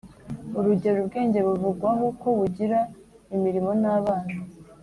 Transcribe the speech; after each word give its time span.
Urugero, 0.59 0.97
ubwenge 1.03 1.39
buvugwaho 1.47 2.05
ko 2.21 2.27
bugira 2.39 2.79
“imirimo” 3.35 3.71
n’“abana, 3.81 4.33